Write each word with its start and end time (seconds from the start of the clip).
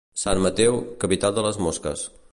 Sant 0.21 0.39
Mateu, 0.45 0.79
capital 1.05 1.37
de 1.39 1.47
les 1.49 1.63
mosques. 1.67 2.09